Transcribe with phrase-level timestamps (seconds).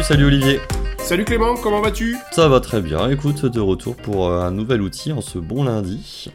[0.00, 0.60] Salut, salut Olivier.
[0.98, 2.16] Salut Clément, comment vas-tu?
[2.32, 3.10] Ça va très bien.
[3.10, 6.30] Écoute, de retour pour euh, un nouvel outil en ce bon lundi.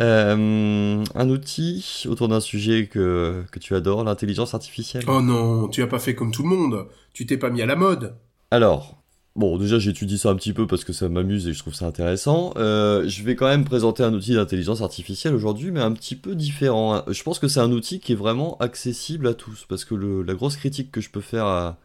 [0.00, 5.04] Euh, un outil autour d'un sujet que, que tu adores, l'intelligence artificielle.
[5.06, 6.88] Oh non, tu as pas fait comme tout le monde.
[7.12, 8.16] Tu t'es pas mis à la mode.
[8.50, 9.00] Alors,
[9.36, 11.86] bon, déjà j'étudie ça un petit peu parce que ça m'amuse et je trouve ça
[11.86, 12.52] intéressant.
[12.56, 16.34] Euh, je vais quand même présenter un outil d'intelligence artificielle aujourd'hui, mais un petit peu
[16.34, 17.04] différent.
[17.06, 20.22] Je pense que c'est un outil qui est vraiment accessible à tous parce que le,
[20.22, 21.78] la grosse critique que je peux faire à,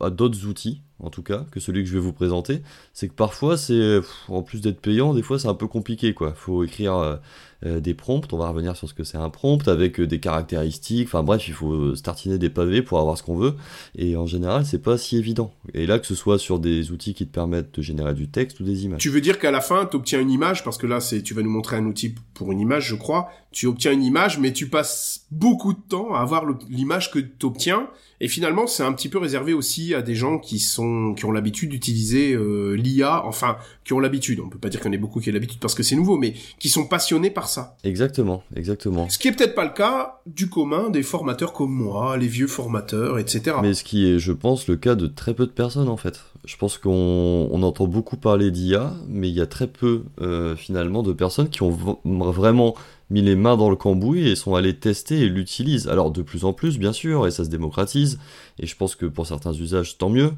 [0.00, 3.14] à d'autres outils, en tout cas, que celui que je vais vous présenter, c'est que
[3.14, 6.32] parfois, c'est en plus d'être payant, des fois c'est un peu compliqué, quoi.
[6.34, 7.20] Faut écrire
[7.64, 10.06] euh, euh, des prompts, on va revenir sur ce que c'est un prompt, avec euh,
[10.06, 13.54] des caractéristiques, enfin bref, il faut startiner des pavés pour avoir ce qu'on veut,
[13.96, 15.52] et en général, c'est pas si évident.
[15.74, 18.60] Et là, que ce soit sur des outils qui te permettent de générer du texte
[18.60, 19.00] ou des images.
[19.00, 21.34] Tu veux dire qu'à la fin, tu obtiens une image, parce que là, c'est, tu
[21.34, 23.30] vas nous montrer un outil pour une image, je crois.
[23.50, 27.46] Tu obtiens une image, mais tu passes beaucoup de temps à avoir l'image que tu
[27.46, 27.88] obtiens,
[28.22, 31.32] et finalement, c'est un petit peu réservé aussi à des gens qui sont qui ont
[31.32, 34.38] l'habitude d'utiliser euh, l'IA, enfin qui ont l'habitude.
[34.38, 35.96] On peut pas dire qu'il y en ait beaucoup qui ont l'habitude parce que c'est
[35.96, 37.76] nouveau, mais qui sont passionnés par ça.
[37.84, 39.08] Exactement, exactement.
[39.08, 42.46] Ce qui est peut-être pas le cas du commun des formateurs comme moi, les vieux
[42.46, 43.56] formateurs, etc.
[43.62, 46.20] Mais ce qui est, je pense, le cas de très peu de personnes en fait.
[46.44, 50.56] Je pense qu'on on entend beaucoup parler d'IA, mais il y a très peu euh,
[50.56, 51.70] finalement de personnes qui ont
[52.04, 52.74] vraiment
[53.12, 55.86] mis les mains dans le cambouis et sont allés tester et l'utilisent.
[55.86, 58.18] Alors de plus en plus, bien sûr, et ça se démocratise,
[58.58, 60.32] et je pense que pour certains usages, tant mieux.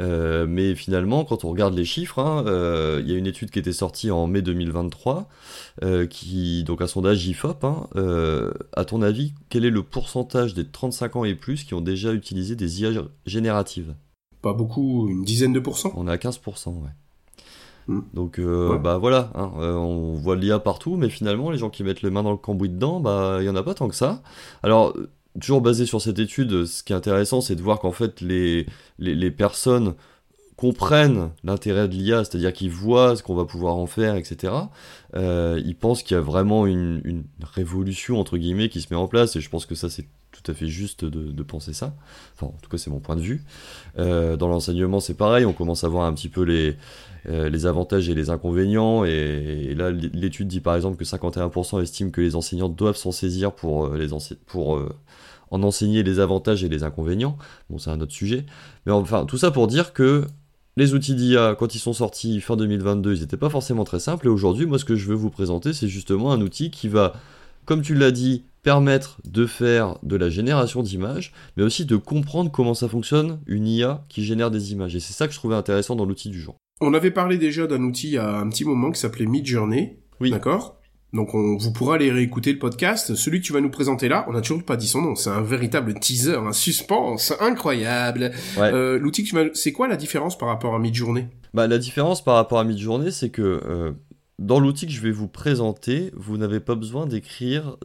[0.00, 3.50] Euh, mais finalement, quand on regarde les chiffres, hein, euh, il y a une étude
[3.50, 5.28] qui était sortie en mai 2023,
[5.84, 7.86] euh, qui, donc un sondage IFOP, hein,
[8.74, 12.12] à ton avis, quel est le pourcentage des 35 ans et plus qui ont déjà
[12.12, 12.90] utilisé des IA
[13.24, 13.94] génératives?
[14.42, 16.90] Pas beaucoup, une dizaine de pourcents On est à 15%, ouais.
[18.14, 21.84] Donc euh, bah voilà, hein, euh, on voit l'IA partout, mais finalement les gens qui
[21.84, 23.94] mettent les mains dans le cambouis dedans, bah il y en a pas tant que
[23.94, 24.22] ça.
[24.62, 24.94] Alors
[25.40, 28.66] toujours basé sur cette étude, ce qui est intéressant, c'est de voir qu'en fait les,
[28.98, 29.94] les, personnes
[30.56, 34.54] comprennent l'intérêt de l'IA, c'est-à-dire qu'ils voient ce qu'on va pouvoir en faire, etc.
[35.14, 39.06] Euh, ils pensent qu'il y a vraiment une, révolution entre guillemets qui se met en
[39.06, 41.94] place, et je pense que ça c'est tout à fait juste de, penser ça.
[42.34, 43.42] Enfin, en tout cas, c'est mon point de vue.
[43.98, 46.76] Euh, dans l'enseignement, c'est pareil, on commence à voir un petit peu les,
[47.26, 49.04] euh, les avantages et les inconvénients.
[49.04, 53.52] Et, là, l'étude dit par exemple que 51% estiment que les enseignants doivent s'en saisir
[53.52, 54.08] pour, les
[54.44, 54.78] pour
[55.50, 57.38] en enseigner les avantages et les inconvénients.
[57.70, 58.44] Bon, c'est un autre sujet.
[58.84, 60.26] Mais enfin, tout ça pour dire que
[60.76, 64.26] les outils d'IA, quand ils sont sortis fin 2022, ils n'étaient pas forcément très simples.
[64.26, 67.14] Et aujourd'hui, moi, ce que je veux vous présenter, c'est justement un outil qui va,
[67.64, 72.50] comme tu l'as dit, permettre de faire de la génération d'images, mais aussi de comprendre
[72.50, 74.94] comment ça fonctionne une IA qui génère des images.
[74.96, 76.56] Et c'est ça que je trouvais intéressant dans l'outil du jour.
[76.80, 79.98] On avait parlé déjà d'un outil il y a un petit moment qui s'appelait Midjourney.
[80.20, 80.30] Oui.
[80.30, 80.80] D'accord?
[81.16, 83.14] Donc on, vous pourrez aller réécouter le podcast.
[83.14, 85.14] Celui que tu vas nous présenter là, on n'a toujours pas dit son nom.
[85.16, 88.32] C'est un véritable teaser, un suspense incroyable.
[88.58, 91.26] Euh, L'outil que tu vas, c'est quoi la différence par rapport à Midjourney?
[91.54, 93.92] Bah la différence par rapport à Midjourney, c'est que euh,
[94.38, 97.76] dans l'outil que je vais vous présenter, vous n'avez pas besoin d'écrire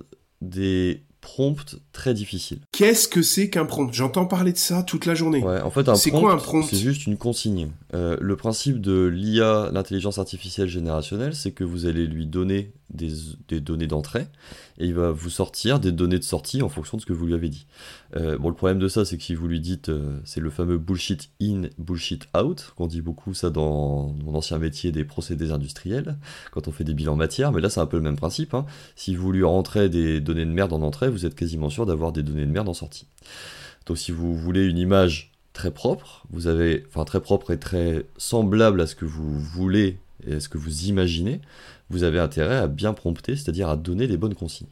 [0.42, 2.60] des prompt très difficile.
[2.72, 3.94] Qu'est-ce que c'est qu'un prompt?
[3.94, 5.44] J'entends parler de ça toute la journée.
[5.44, 6.64] Ouais, en fait, un c'est quoi un prompt?
[6.64, 7.70] C'est juste une consigne.
[7.94, 13.62] Euh, le principe de l'IA, l'intelligence artificielle générationnelle, c'est que vous allez lui donner des,
[13.62, 14.28] données d'entrée
[14.78, 17.26] et il va vous sortir des données de sortie en fonction de ce que vous
[17.26, 17.68] lui avez dit.
[18.16, 20.50] Euh, bon, le problème de ça, c'est que si vous lui dites, euh, c'est le
[20.50, 25.52] fameux bullshit in, bullshit out, qu'on dit beaucoup ça dans mon ancien métier des procédés
[25.52, 26.18] industriels,
[26.52, 28.54] quand on fait des bilans matière, mais là c'est un peu le même principe.
[28.54, 28.66] Hein.
[28.96, 32.12] Si vous lui rentrez des données de merde en entrée, vous êtes quasiment sûr d'avoir
[32.12, 33.06] des données de merde en sortie.
[33.86, 38.06] Donc si vous voulez une image très propre, vous avez, enfin très propre et très
[38.18, 41.42] semblable à ce que vous voulez et à ce que vous imaginez,
[41.90, 44.68] vous avez intérêt à bien prompter, c'est-à-dire à donner les bonnes consignes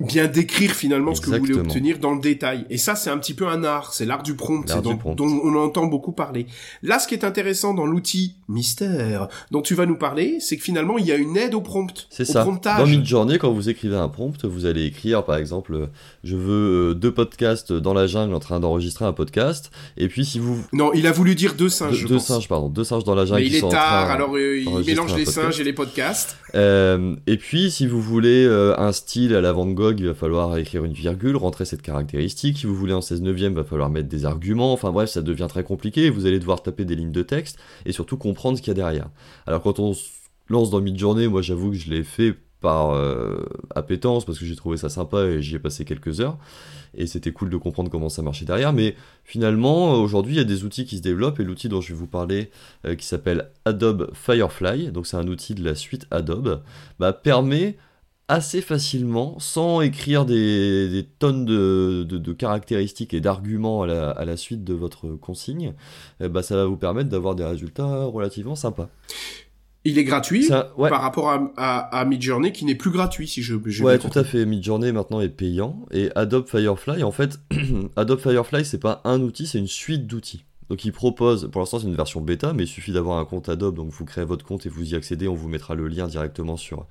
[0.00, 2.66] bien décrire finalement ce que vous voulez obtenir dans le détail.
[2.70, 5.54] Et ça, c'est un petit peu un art, c'est l'art du prompt, dont, dont, on
[5.56, 6.46] entend beaucoup parler.
[6.82, 10.62] Là, ce qui est intéressant dans l'outil mystère dont tu vas nous parler, c'est que
[10.62, 12.06] finalement, il y a une aide au prompt.
[12.10, 12.42] C'est ça.
[12.42, 12.78] Promptage.
[12.78, 15.88] Dans Midjourney, quand vous écrivez un prompt, vous allez écrire, par exemple,
[16.24, 19.70] je veux euh, deux podcasts dans la jungle en train d'enregistrer un podcast.
[19.96, 20.64] Et puis, si vous...
[20.72, 22.06] Non, il a voulu dire deux singes.
[22.06, 22.68] deux singes, pardon.
[22.68, 23.40] Deux singes dans la jungle.
[23.40, 26.36] Mais il est tard, alors euh, il mélange les singes et les podcasts.
[26.54, 30.14] Euh, et puis, si vous voulez euh, un style à la Van Gogh, il va
[30.14, 32.58] falloir écrire une virgule, rentrer cette caractéristique.
[32.58, 34.72] Si vous voulez un 16 neuvième, il va falloir mettre des arguments.
[34.72, 36.10] Enfin bref, ça devient très compliqué.
[36.10, 38.74] Vous allez devoir taper des lignes de texte et surtout comprendre ce qu'il y a
[38.74, 39.10] derrière.
[39.46, 40.08] Alors quand on se
[40.48, 44.56] lance dans Midjourney, moi j'avoue que je l'ai fait par euh, appétence parce que j'ai
[44.56, 46.38] trouvé ça sympa et j'y ai passé quelques heures.
[46.94, 48.72] Et c'était cool de comprendre comment ça marchait derrière.
[48.72, 51.40] Mais finalement aujourd'hui il y a des outils qui se développent.
[51.40, 52.50] Et l'outil dont je vais vous parler
[52.86, 56.62] euh, qui s'appelle Adobe Firefly donc c'est un outil de la suite Adobe
[56.98, 57.76] bah, permet
[58.30, 65.08] assez facilement, sans écrire des, tonnes de, caractéristiques et d'arguments à la, suite de votre
[65.16, 65.74] consigne,
[66.20, 68.88] eh ben, ça va vous permettre d'avoir des résultats relativement sympas.
[69.84, 73.56] Il est gratuit par rapport à, à, Midjourney qui n'est plus gratuit si je.
[73.64, 74.44] je ouais, tout à fait.
[74.44, 77.40] Midjourney maintenant est payant et Adobe Firefly en fait,
[77.96, 80.44] Adobe Firefly c'est pas un outil, c'est une suite d'outils.
[80.68, 83.48] Donc il propose, pour l'instant c'est une version bêta, mais il suffit d'avoir un compte
[83.48, 86.06] Adobe, donc vous créez votre compte et vous y accédez, on vous mettra le lien
[86.06, 86.86] directement sur,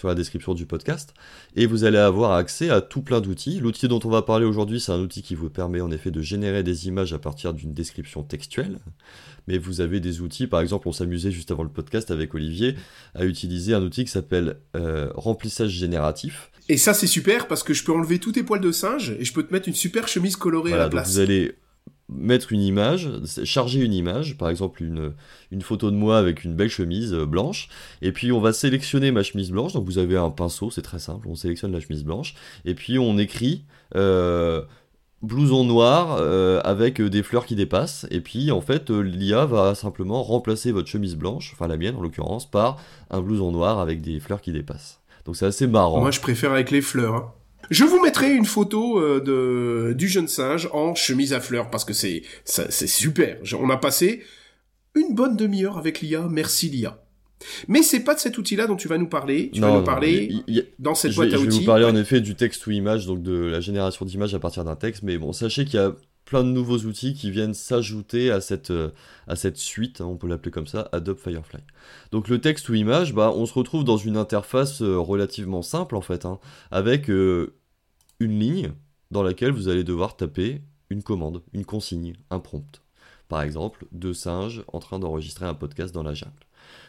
[0.00, 1.12] sur la description du podcast.
[1.56, 3.60] Et vous allez avoir accès à tout plein d'outils.
[3.60, 6.22] L'outil dont on va parler aujourd'hui, c'est un outil qui vous permet en effet de
[6.22, 8.78] générer des images à partir d'une description textuelle.
[9.46, 12.76] Mais vous avez des outils, par exemple, on s'amusait juste avant le podcast avec Olivier
[13.14, 16.50] à utiliser un outil qui s'appelle euh, remplissage génératif.
[16.70, 19.24] Et ça c'est super parce que je peux enlever tous tes poils de singe et
[19.24, 21.10] je peux te mettre une super chemise colorée à la place.
[21.10, 21.56] vous allez
[22.12, 23.08] mettre une image,
[23.44, 25.12] charger une image, par exemple une,
[25.50, 27.68] une photo de moi avec une belle chemise euh, blanche,
[28.02, 30.98] et puis on va sélectionner ma chemise blanche, donc vous avez un pinceau, c'est très
[30.98, 32.34] simple, on sélectionne la chemise blanche,
[32.64, 33.64] et puis on écrit
[33.96, 34.62] euh,
[35.22, 40.22] blouson noir euh, avec des fleurs qui dépassent, et puis en fait l'IA va simplement
[40.22, 42.78] remplacer votre chemise blanche, enfin la mienne en l'occurrence, par
[43.10, 45.00] un blouson noir avec des fleurs qui dépassent.
[45.26, 46.00] Donc c'est assez marrant.
[46.00, 47.14] Moi je préfère avec les fleurs.
[47.14, 47.32] Hein.
[47.68, 51.84] Je vous mettrai une photo euh, de du jeune singe en chemise à fleurs parce
[51.84, 53.38] que c'est c'est super.
[53.58, 54.22] On a passé
[54.94, 56.26] une bonne demi-heure avec l'IA.
[56.30, 56.98] Merci l'IA.
[57.68, 59.50] Mais c'est pas de cet outil-là dont tu vas nous parler.
[59.52, 60.34] Tu vas nous parler
[60.78, 61.44] dans cette boîte à outils.
[61.44, 64.34] Je vais vous parler en effet du texte ou image, donc de la génération d'images
[64.34, 65.02] à partir d'un texte.
[65.02, 65.94] Mais bon, sachez qu'il y a
[66.30, 68.90] plein de nouveaux outils qui viennent s'ajouter à cette, euh,
[69.26, 71.60] à cette suite, hein, on peut l'appeler comme ça, Adobe Firefly.
[72.12, 75.96] Donc le texte ou image, bah, on se retrouve dans une interface euh, relativement simple
[75.96, 76.38] en fait, hein,
[76.70, 77.50] avec une
[78.20, 78.72] ligne
[79.10, 82.80] dans laquelle vous allez devoir taper une commande, une consigne, un prompt.
[83.28, 86.46] Par exemple, deux singes en train d'enregistrer un podcast dans la jungle.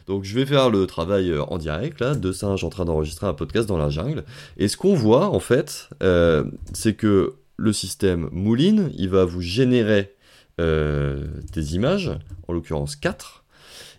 [0.07, 3.25] Donc je vais faire le travail euh, en direct, là, deux singes en train d'enregistrer
[3.25, 4.23] un podcast dans la jungle.
[4.57, 9.41] Et ce qu'on voit, en fait, euh, c'est que le système mouline, il va vous
[9.41, 10.15] générer
[10.59, 12.11] euh, des images,
[12.47, 13.43] en l'occurrence 4,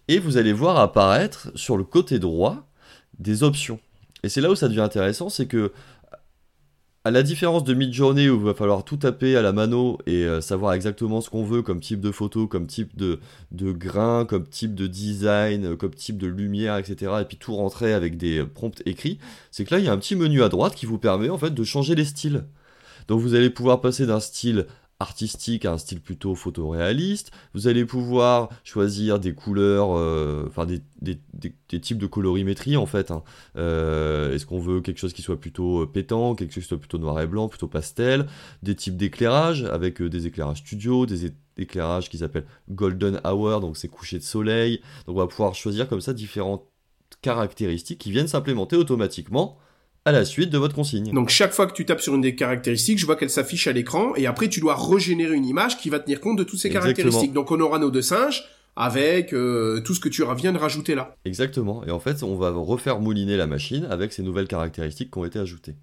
[0.09, 2.69] et vous allez voir apparaître sur le côté droit
[3.21, 3.79] des options.
[4.25, 5.73] Et c'est là où ça devient intéressant, c'est que
[7.05, 10.25] à la différence de mid-journée où il va falloir tout taper à la mano et
[10.25, 13.19] euh, savoir exactement ce qu'on veut comme type de photo, comme type de,
[13.51, 17.13] de grain, comme type de design, comme type de lumière, etc.
[17.21, 19.19] Et puis tout rentrer avec des prompts écrits,
[19.53, 21.39] c'est que là il y a un petit menu à droite qui vous permet en
[21.39, 22.45] fait de changer les styles.
[23.09, 24.67] Donc vous allez pouvoir passer d'un style
[25.03, 27.33] artistique à un style plutôt photoréaliste.
[27.53, 30.81] Vous allez pouvoir choisir des couleurs, euh, enfin des,
[31.81, 33.11] types de colorimétrie en fait.
[33.11, 33.23] Hein.
[33.57, 36.79] Euh, est-ce qu'on veut quelque chose qui soit plutôt euh, pétant, quelque chose qui soit
[36.79, 38.27] plutôt noir et blanc, plutôt pastel,
[38.63, 43.89] des types d'éclairage avec des éclairages studio, des éclairages qui s'appellent golden hour, donc c'est
[43.89, 44.81] coucher de soleil.
[45.07, 46.65] Donc on va pouvoir choisir comme ça différentes
[47.21, 49.59] caractéristiques qui viennent s'implémenter automatiquement
[50.05, 51.13] à la suite de votre consigne.
[51.13, 53.73] Donc chaque fois que tu tapes sur une des caractéristiques, je vois qu'elle s'affiche à
[53.73, 56.71] l'écran et après tu dois régénérer une image qui va tenir compte de toutes ces
[56.71, 57.33] caractéristiques.
[57.33, 58.45] Donc on aura nos deux singes
[58.75, 61.17] avec euh, tout ce que tu viens de rajouter là.
[61.25, 61.85] Exactement.
[61.85, 65.25] Et en fait, on va refaire mouliner la machine avec ces nouvelles caractéristiques qui ont
[65.25, 65.77] été ajoutées.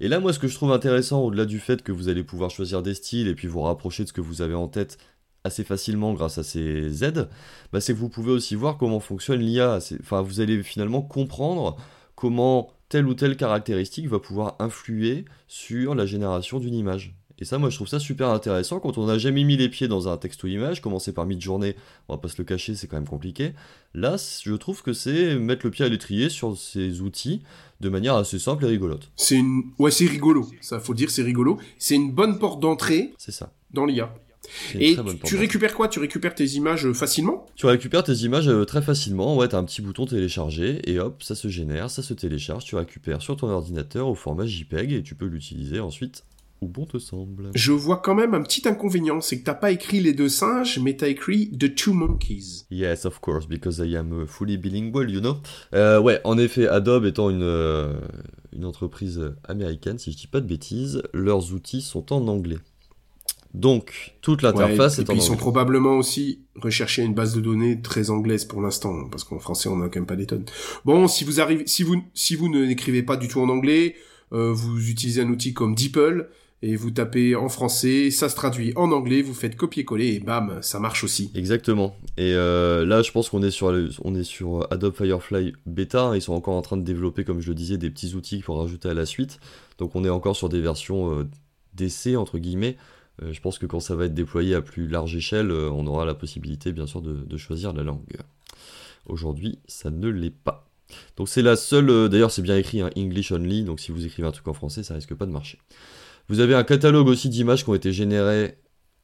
[0.00, 2.50] Et là, moi, ce que je trouve intéressant, au-delà du fait que vous allez pouvoir
[2.50, 4.96] choisir des styles et puis vous rapprocher de ce que vous avez en tête
[5.44, 7.28] assez facilement grâce à ces aides,
[7.72, 9.78] bah, c'est que vous pouvez aussi voir comment fonctionne l'IA.
[10.00, 11.76] Enfin, vous allez finalement comprendre
[12.14, 17.14] comment telle ou telle caractéristique va pouvoir influer sur la génération d'une image.
[17.38, 19.88] Et ça, moi, je trouve ça super intéressant quand on n'a jamais mis les pieds
[19.88, 21.74] dans un texte ou image, commencer par mid-journée,
[22.08, 23.54] on va pas se le cacher, c'est quand même compliqué.
[23.94, 27.42] Là, je trouve que c'est mettre le pied à l'étrier sur ces outils
[27.80, 29.10] de manière assez simple et rigolote.
[29.16, 30.46] C'est une, ouais, c'est rigolo.
[30.60, 31.58] Ça, faut dire, c'est rigolo.
[31.78, 33.14] C'est une bonne porte d'entrée.
[33.16, 33.54] C'est ça.
[33.72, 34.12] Dans l'IA.
[34.78, 35.88] Et tu récupères quoi?
[35.88, 37.46] Tu récupères tes images euh, facilement?
[37.56, 39.36] Tu récupères tes images euh, très facilement.
[39.36, 42.64] Ouais, t'as un petit bouton télécharger et hop, ça se génère, ça se télécharge.
[42.64, 46.24] Tu récupères sur ton ordinateur au format JPEG et tu peux l'utiliser ensuite
[46.60, 47.50] où bon te semble.
[47.54, 50.78] Je vois quand même un petit inconvénient, c'est que t'as pas écrit les deux singes,
[50.78, 52.66] mais t'as écrit The Two Monkeys.
[52.70, 55.38] Yes, of course, because I am uh, fully bilingual, you know.
[55.74, 57.98] Euh, ouais, en effet, Adobe étant une,
[58.52, 62.58] une entreprise américaine, si je dis pas de bêtises, leurs outils sont en anglais.
[63.54, 67.80] Donc, toute l'interface est et puis Ils sont probablement aussi recherchés une base de données
[67.80, 70.44] très anglaise pour l'instant, parce qu'en français, on n'a quand même pas des tonnes.
[70.84, 73.96] Bon, si vous arrivez, si vous, si vous ne n'écrivez pas du tout en anglais,
[74.32, 76.28] euh, vous utilisez un outil comme DeepL,
[76.62, 80.58] et vous tapez en français, ça se traduit en anglais, vous faites copier-coller et bam,
[80.60, 81.30] ça marche aussi.
[81.34, 81.96] Exactement.
[82.18, 86.12] Et euh, là, je pense qu'on est sur on est sur Adobe Firefly bêta.
[86.14, 88.58] Ils sont encore en train de développer, comme je le disais, des petits outils pour
[88.58, 89.40] rajouter à la suite.
[89.78, 91.28] Donc, on est encore sur des versions euh,
[91.72, 92.76] d'essai entre guillemets.
[93.22, 95.86] Euh, je pense que quand ça va être déployé à plus large échelle, euh, on
[95.86, 98.16] aura la possibilité bien sûr de, choisir la langue.
[99.06, 100.66] Aujourd'hui, ça ne l'est pas.
[101.16, 104.26] Donc c'est la seule, d'ailleurs c'est bien écrit, hein, English only, donc si vous écrivez
[104.26, 105.58] un truc en français, ça risque pas de marcher.
[106.28, 108.58] Vous avez un catalogue aussi d'images qui ont été générées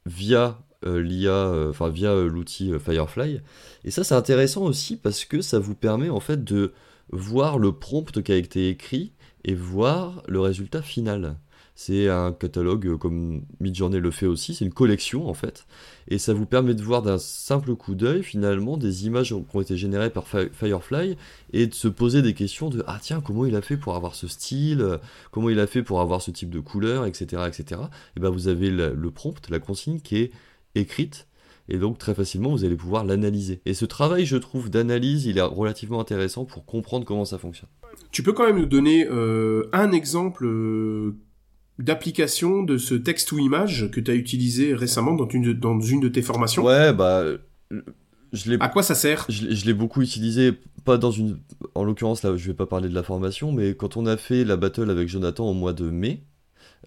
[0.05, 3.41] via l'IA, enfin via l'outil Firefly.
[3.85, 6.73] Et ça c'est intéressant aussi parce que ça vous permet en fait de
[7.09, 9.13] voir le prompt qui a été écrit
[9.45, 11.37] et voir le résultat final.
[11.79, 15.67] C'est un catalogue euh, comme Midjourney le fait aussi, c'est une collection en fait.
[16.07, 19.61] Et ça vous permet de voir d'un simple coup d'œil finalement des images qui ont
[19.61, 21.17] été générées par Firefly
[21.53, 24.15] et de se poser des questions de ah tiens comment il a fait pour avoir
[24.15, 24.97] ce style,
[25.29, 27.43] comment il a fait pour avoir ce type de couleur, etc.
[27.47, 27.81] etc.
[28.15, 30.31] Et ben vous avez le prompt, la consigne qui est
[30.73, 31.27] écrite
[31.69, 33.61] et donc très facilement vous allez pouvoir l'analyser.
[33.65, 37.69] Et ce travail, je trouve, d'analyse, il est relativement intéressant pour comprendre comment ça fonctionne.
[38.11, 41.15] Tu peux quand même nous donner euh, un exemple euh,
[41.79, 45.99] d'application de ce texte ou image que tu as utilisé récemment dans une, dans une
[45.99, 46.63] de tes formations?
[46.63, 47.23] Ouais, bah...
[48.33, 49.25] Je à quoi ça sert?
[49.29, 50.53] Je, l'ai beaucoup utilisé,
[50.83, 51.39] pas dans une...
[51.75, 54.43] En l'occurrence, là, je vais pas parler de la formation, mais quand on a fait
[54.43, 56.23] la battle avec Jonathan au mois de mai,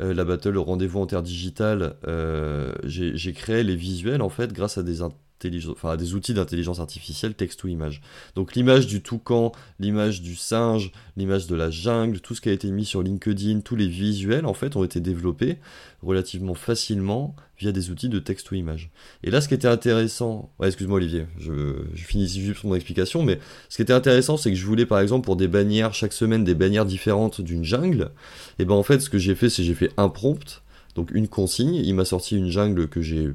[0.00, 5.00] euh, la battle Rendez-vous interdigital, euh, j'ai créé les visuels en fait grâce à des,
[5.48, 8.02] des outils d'intelligence artificielle texte ou image.
[8.34, 12.52] Donc l'image du toucan, l'image du singe, l'image de la jungle, tout ce qui a
[12.52, 15.58] été mis sur LinkedIn, tous les visuels en fait ont été développés
[16.02, 18.90] relativement facilement via des outils de texte ou image.
[19.22, 23.38] Et là, ce qui était intéressant, excuse-moi Olivier, je, je finis juste mon explication, mais
[23.68, 26.44] ce qui était intéressant, c'est que je voulais par exemple pour des bannières chaque semaine
[26.44, 28.10] des bannières différentes d'une jungle.
[28.58, 30.62] Et ben en fait, ce que j'ai fait, c'est j'ai fait un prompt,
[30.94, 31.74] donc une consigne.
[31.74, 33.30] Il m'a sorti une jungle que j'ai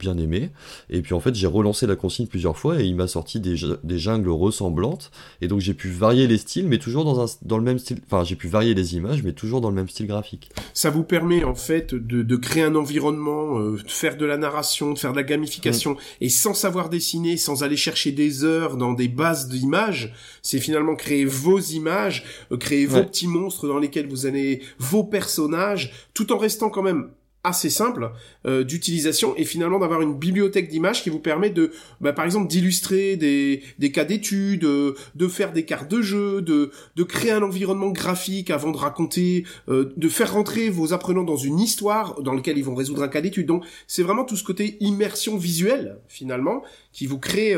[0.00, 0.50] bien aimé.
[0.88, 3.56] Et puis en fait, j'ai relancé la consigne plusieurs fois et il m'a sorti des,
[3.84, 5.10] des, jungles ressemblantes.
[5.40, 7.98] Et donc j'ai pu varier les styles, mais toujours dans, un, dans le même style.
[8.06, 10.50] Enfin, j'ai pu varier les images, mais toujours dans le même style graphique.
[10.74, 14.36] Ça vous permet en fait de, de créer un environnement, euh, de faire de la
[14.36, 15.98] narration, de faire de la gamification, mm.
[16.22, 20.12] et sans savoir dessiner, sans aller chercher des heures dans des bases d'images.
[20.42, 25.04] C'est finalement créer vos images, euh, créer vos petits monstres dans lesquels vous allez vos
[25.04, 27.10] personnages, tout en restant quand même
[27.42, 28.10] assez simple
[28.46, 32.48] euh, d'utilisation et finalement d'avoir une bibliothèque d'images qui vous permet de, bah, par exemple,
[32.48, 37.30] d'illustrer des, des cas d'études, euh, de faire des cartes de jeu, de, de créer
[37.30, 42.20] un environnement graphique avant de raconter, euh, de faire rentrer vos apprenants dans une histoire
[42.20, 43.46] dans laquelle ils vont résoudre un cas d'étude.
[43.46, 47.54] Donc c'est vraiment tout ce côté immersion visuelle finalement qui vous crée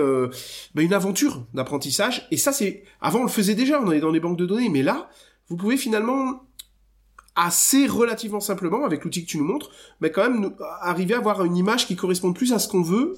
[0.75, 2.29] bah, une aventure d'apprentissage.
[2.31, 4.69] Et ça c'est, avant on le faisait déjà, on est dans les banques de données,
[4.69, 5.11] mais là
[5.49, 6.45] vous pouvez finalement
[7.35, 9.71] assez relativement simplement avec l'outil que tu nous montres,
[10.01, 13.17] mais quand même arriver à avoir une image qui corresponde plus à ce qu'on veut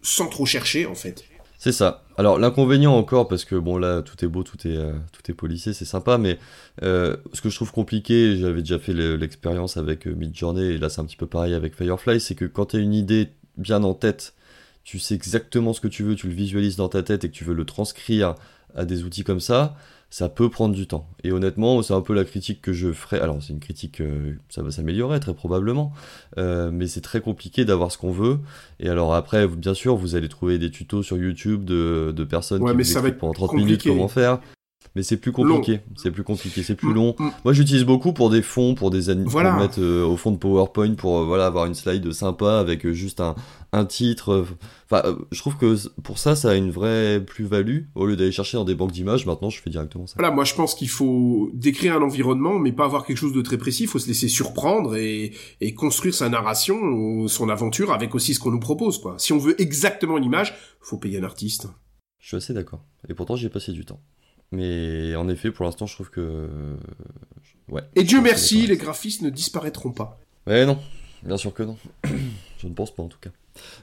[0.00, 1.24] sans trop chercher en fait.
[1.58, 2.02] C'est ça.
[2.16, 5.56] Alors l'inconvénient encore, parce que bon là tout est beau, tout est, euh, tout est
[5.58, 6.38] c'est sympa, mais
[6.82, 10.88] euh, ce que je trouve compliqué, j'avais déjà fait l'expérience avec euh, Midjourney, et là
[10.88, 13.28] c'est un petit peu pareil avec Firefly, c'est que quand tu as une idée
[13.58, 14.34] bien en tête,
[14.82, 17.34] tu sais exactement ce que tu veux, tu le visualises dans ta tête et que
[17.34, 18.34] tu veux le transcrire
[18.74, 19.76] à des outils comme ça,
[20.12, 21.08] ça peut prendre du temps.
[21.24, 23.18] Et honnêtement, c'est un peu la critique que je ferais.
[23.18, 25.90] Alors, c'est une critique, euh, ça va s'améliorer très probablement,
[26.36, 28.38] euh, mais c'est très compliqué d'avoir ce qu'on veut.
[28.78, 32.62] Et alors après, bien sûr, vous allez trouver des tutos sur YouTube de, de personnes
[32.62, 34.38] qui vous expliquent pendant 30 minutes comment faire
[34.94, 35.80] mais c'est plus compliqué.
[35.96, 37.14] C'est plus compliqué, c'est plus mm, long.
[37.18, 37.30] Mm.
[37.44, 39.52] Moi, j'utilise beaucoup pour des fonds, pour des voilà.
[39.52, 42.84] pour mettre euh, au fond de PowerPoint pour euh, voilà avoir une slide sympa avec
[42.84, 43.34] euh, juste un,
[43.72, 44.46] un titre.
[44.90, 48.58] Enfin, je trouve que pour ça, ça a une vraie plus-value au lieu d'aller chercher
[48.58, 49.24] dans des banques d'images.
[49.24, 50.14] Maintenant, je fais directement ça.
[50.18, 53.42] Voilà, moi, je pense qu'il faut décrire un environnement, mais pas avoir quelque chose de
[53.42, 53.84] très précis.
[53.84, 55.32] Il faut se laisser surprendre et,
[55.62, 58.98] et construire sa narration ou son aventure avec aussi ce qu'on nous propose.
[58.98, 59.14] Quoi.
[59.18, 61.68] Si on veut exactement l'image, faut payer un artiste.
[62.18, 62.84] Je suis assez d'accord.
[63.08, 64.00] Et pourtant, j'y ai passé du temps.
[64.52, 66.48] Mais en effet, pour l'instant, je trouve que.
[67.68, 67.82] Ouais.
[67.96, 70.18] Et Dieu merci, les graphistes ne disparaîtront pas.
[70.46, 70.78] Ouais, non.
[71.22, 71.76] Bien sûr que non.
[72.58, 73.30] je ne pense pas en tout cas.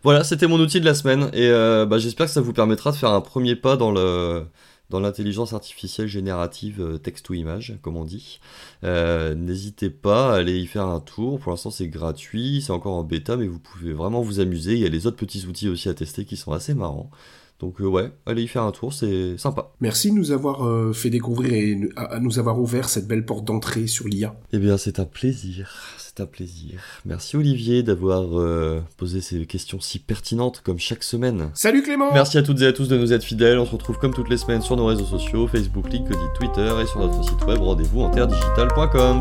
[0.04, 1.30] Voilà, c'était mon outil de la semaine.
[1.34, 4.46] Et euh, bah, j'espère que ça vous permettra de faire un premier pas dans le
[4.90, 8.40] dans l'intelligence artificielle générative euh, texte ou image, comme on dit.
[8.84, 11.40] Euh, n'hésitez pas à aller y faire un tour.
[11.40, 14.74] Pour l'instant, c'est gratuit, c'est encore en bêta, mais vous pouvez vraiment vous amuser.
[14.74, 17.12] Il y a les autres petits outils aussi à tester qui sont assez marrants.
[17.60, 19.72] Donc euh, ouais, allez y faire un tour, c'est sympa.
[19.82, 23.44] Merci de nous avoir euh, fait découvrir et à, nous avoir ouvert cette belle porte
[23.44, 24.34] d'entrée sur l'IA.
[24.54, 26.80] Eh bien, c'est un plaisir, c'est un plaisir.
[27.06, 31.50] Merci Olivier d'avoir euh, posé ces questions si pertinentes comme chaque semaine.
[31.54, 33.60] Salut Clément Merci à toutes et à tous de nous être fidèles.
[33.60, 36.86] On se retrouve comme toutes les semaines sur nos réseaux sociaux, Facebook, LinkedIn, Twitter et
[36.86, 38.12] sur notre site web rendez-vous en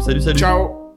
[0.00, 0.87] Salut salut Ciao